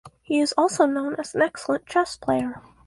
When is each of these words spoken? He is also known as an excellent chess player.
He 0.23 0.39
is 0.39 0.51
also 0.57 0.87
known 0.87 1.15
as 1.19 1.35
an 1.35 1.43
excellent 1.43 1.85
chess 1.85 2.17
player. 2.17 2.63